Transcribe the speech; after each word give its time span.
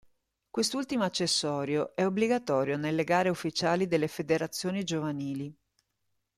Quest'ultimo 0.49 1.03
accessorio 1.03 1.95
è 1.95 2.03
obbligatorio 2.07 2.75
nelle 2.75 3.03
gare 3.03 3.29
ufficiali 3.29 3.85
delle 3.85 4.07
federazioni 4.07 4.83
giovanili. 4.83 5.55